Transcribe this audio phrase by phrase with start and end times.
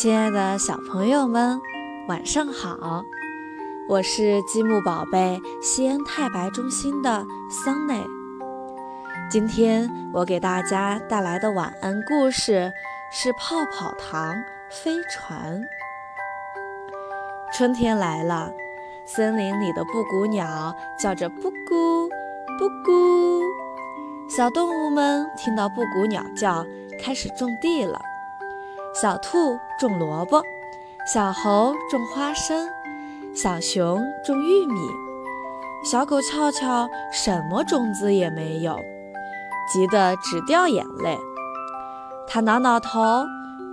[0.00, 1.60] 亲爱的小朋友们，
[2.08, 3.04] 晚上好！
[3.86, 8.02] 我是积木宝贝西安太白中心的桑内。
[9.30, 12.72] 今天我给大家带来的晚安故事
[13.12, 14.34] 是《泡泡糖
[14.70, 15.60] 飞船》。
[17.52, 18.50] 春天来了，
[19.04, 22.08] 森林里的布谷鸟叫着布谷
[22.58, 23.42] 布谷，
[24.30, 26.64] 小动物们听到布谷鸟叫，
[26.98, 28.00] 开始种地了。
[28.92, 30.42] 小兔种萝卜，
[31.12, 32.68] 小猴种花生，
[33.32, 34.74] 小熊种玉米，
[35.84, 38.76] 小狗俏俏什么种子也没有，
[39.72, 41.16] 急得直掉眼泪。
[42.26, 43.24] 它挠挠头，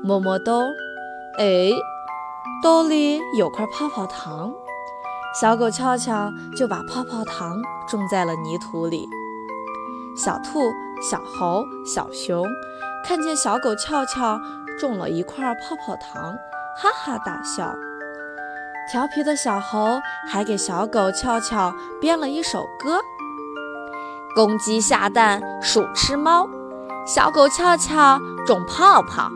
[0.04, 0.62] 摸摸兜，
[1.40, 1.72] 哎，
[2.62, 4.54] 兜里有块泡泡糖。
[5.42, 7.58] 小狗俏俏就把泡泡糖
[7.90, 9.10] 种在了泥土里。
[10.16, 10.72] 小兔、
[11.02, 12.46] 小猴、小熊
[13.04, 14.40] 看见小狗俏俏。
[14.80, 16.36] 种了一块泡泡糖，
[16.78, 17.74] 哈哈大笑。
[18.90, 23.02] 调皮的小猴还给小狗俏俏编了一首歌：
[24.34, 26.48] 公鸡下蛋，鼠吃猫，
[27.06, 29.30] 小狗俏俏种泡泡，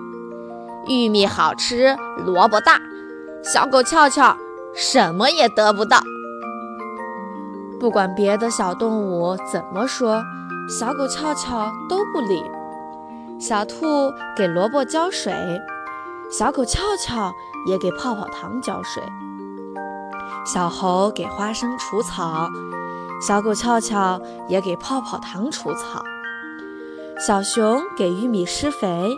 [0.87, 2.79] 玉米好吃，萝卜大，
[3.43, 4.37] 小狗俏俏
[4.73, 5.99] 什么也得不到。
[7.77, 10.23] 不管别的小动物怎么说，
[10.69, 12.41] 小狗俏俏都不理。
[13.41, 15.33] 小兔给萝卜浇水，
[16.29, 17.33] 小狗俏俏
[17.65, 19.01] 也给泡泡糖浇水。
[20.45, 22.47] 小猴给花生除草，
[23.19, 26.03] 小狗俏俏也给泡泡糖除草。
[27.17, 29.09] 小熊给玉米施肥，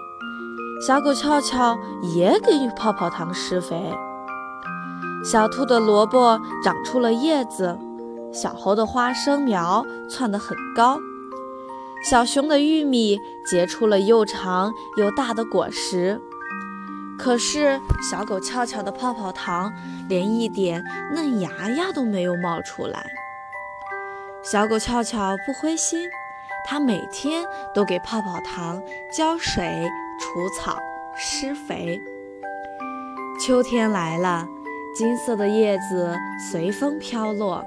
[0.87, 1.77] 小狗俏俏
[2.15, 3.93] 也给泡泡糖施肥。
[5.25, 7.77] 小兔的萝卜长出了叶子，
[8.31, 10.97] 小猴的花生苗窜得很高。
[12.03, 16.21] 小熊的玉米结出了又长又大的果实，
[17.17, 17.79] 可是
[18.11, 19.71] 小狗俏俏的泡泡糖
[20.09, 23.05] 连一点嫩芽芽都没有冒出来。
[24.43, 26.09] 小狗俏俏不灰心，
[26.67, 29.89] 它每天都给泡泡糖浇水、
[30.19, 30.77] 除草、
[31.15, 32.01] 施肥。
[33.39, 34.45] 秋天来了，
[34.93, 36.13] 金色的叶子
[36.51, 37.63] 随风飘落，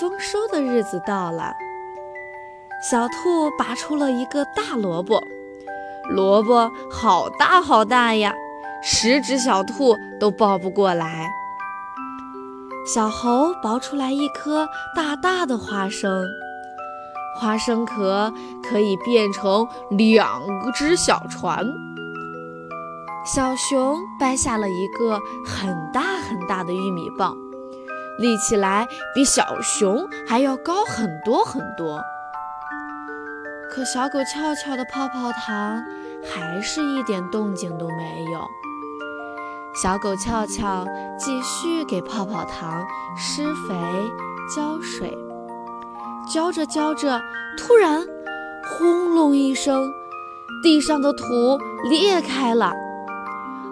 [0.00, 1.52] 丰收的日子到了。
[2.82, 5.22] 小兔拔出了一个大萝卜，
[6.10, 8.34] 萝卜好大好大呀，
[8.82, 11.30] 十只小兔都抱不过来。
[12.84, 16.24] 小猴刨出来一颗大大的花生，
[17.38, 18.34] 花生壳
[18.68, 20.42] 可以变成两
[20.74, 21.64] 只小船。
[23.24, 27.36] 小熊掰下了一个很大很大的玉米棒，
[28.18, 32.02] 立起来比小熊还要高很多很多。
[33.74, 35.82] 可小狗俏俏的泡泡糖
[36.22, 38.46] 还是一点动静都没有。
[39.82, 40.86] 小狗俏俏
[41.18, 42.84] 继续给泡泡糖
[43.16, 43.74] 施肥、
[44.54, 45.16] 浇水，
[46.30, 47.18] 浇着浇着，
[47.56, 48.06] 突然
[48.68, 49.90] 轰隆一声，
[50.62, 51.24] 地上的土
[51.88, 52.74] 裂开了，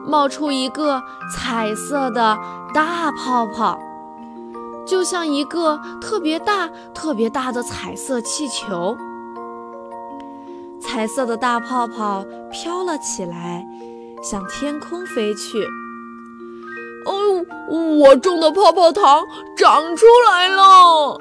[0.07, 1.03] 冒出一个
[1.37, 2.39] 彩色的
[2.73, 3.79] 大泡泡，
[4.87, 8.97] 就像一个特别大、特别大的彩色气球。
[10.91, 13.65] 彩色的大泡泡飘了起来，
[14.25, 15.63] 向天空飞去。
[17.07, 17.47] 哦，
[18.01, 19.25] 我种的泡泡糖
[19.57, 21.17] 长出来了！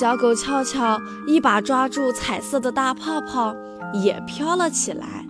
[0.00, 3.54] 小狗俏俏一把抓住彩色的大泡泡，
[4.02, 5.26] 也飘了起来。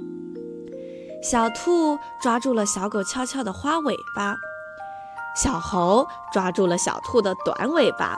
[1.25, 4.37] 小兔抓住了小狗俏俏的花尾巴，
[5.43, 8.17] 小猴抓住了小兔的短尾巴，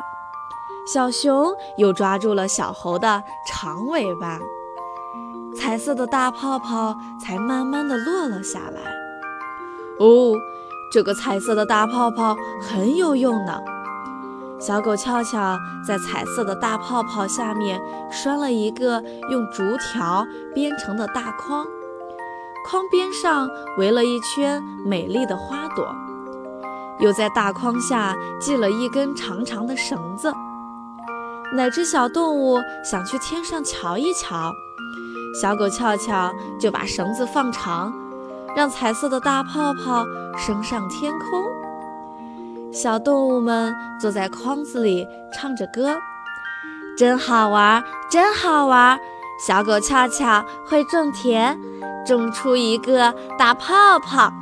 [0.86, 4.38] 小熊又抓住了小猴的长尾巴。
[5.56, 8.80] 彩色的大泡泡才慢慢的落了下来。
[9.98, 10.34] 哦，
[10.92, 13.58] 这个彩色的大泡泡很有用呢。
[14.58, 21.66] 小狗俏俏在彩色的大泡泡下面拴了一个用竹条编成的大筐，
[22.66, 25.94] 筐边上围了一圈美丽的花朵，
[26.98, 30.32] 又在大筐下系了一根长长的绳子。
[31.54, 34.52] 哪只小动物想去天上瞧一瞧？
[35.40, 37.92] 小狗俏俏就把绳子放长，
[38.54, 40.04] 让彩色的大泡泡
[40.38, 41.44] 升上天空。
[42.72, 45.96] 小动物们坐在筐子里唱着歌，
[46.96, 48.98] 真好玩，真好玩。
[49.44, 51.58] 小狗俏俏会种田，
[52.06, 54.32] 种出一个大泡泡，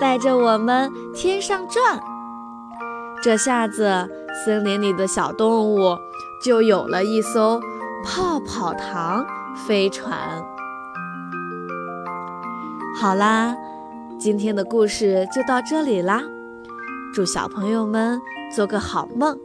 [0.00, 2.00] 带着我们天上转。
[3.22, 4.08] 这下子，
[4.44, 5.98] 森林里的小动物
[6.42, 7.60] 就有了一艘
[8.02, 9.24] 泡泡糖。
[9.54, 10.42] 飞船，
[13.00, 13.56] 好啦，
[14.18, 16.22] 今天的故事就到这里啦，
[17.14, 18.20] 祝小朋友们
[18.54, 19.38] 做个好梦，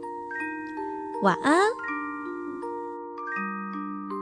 [1.22, 1.85] 晚安。